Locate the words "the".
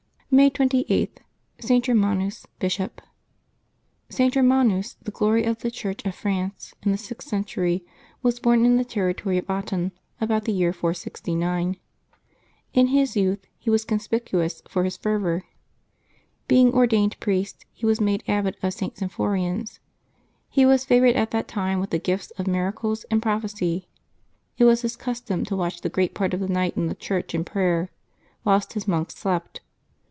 5.01-5.11, 5.59-5.69, 6.93-6.97, 8.77-8.85, 10.45-10.57, 21.89-21.99, 25.81-25.89, 26.39-26.47, 26.87-26.95